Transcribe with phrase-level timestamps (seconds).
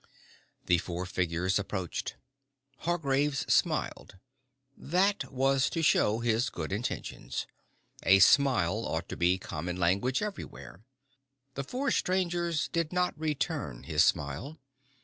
[0.65, 2.15] The four figures approached.
[2.79, 4.17] Hargraves smiled.
[4.75, 7.45] That was to show his good intentions.
[8.01, 10.81] A smile ought to be common language everywhere.
[11.53, 14.57] The four strangers did not return his smile.